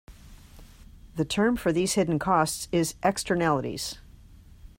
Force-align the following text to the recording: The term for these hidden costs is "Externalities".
The 1.15 1.25
term 1.25 1.55
for 1.57 1.71
these 1.71 1.93
hidden 1.93 2.17
costs 2.17 2.67
is 2.71 2.95
"Externalities". 3.03 3.99